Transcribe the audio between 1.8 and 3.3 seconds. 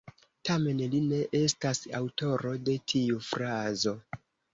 aŭtoro de tiu